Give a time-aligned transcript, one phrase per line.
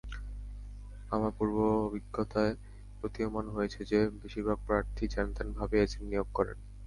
[1.11, 2.53] আমার পূর্বাভিজ্ঞতায়
[2.99, 6.57] প্রতীয়মান হয়েছে যে, বেশির ভাগ প্রার্থী যেনতেনভাবে এজেন্ট নিয়োগ করেন।